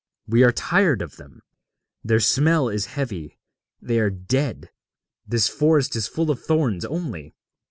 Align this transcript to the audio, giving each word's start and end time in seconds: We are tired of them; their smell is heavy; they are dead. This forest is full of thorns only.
We 0.27 0.43
are 0.43 0.51
tired 0.51 1.03
of 1.03 1.17
them; 1.17 1.43
their 2.03 2.19
smell 2.19 2.69
is 2.69 2.87
heavy; 2.97 3.37
they 3.79 3.99
are 3.99 4.09
dead. 4.09 4.71
This 5.27 5.47
forest 5.47 5.95
is 5.95 6.07
full 6.07 6.31
of 6.31 6.43
thorns 6.43 6.83
only. 6.85 7.35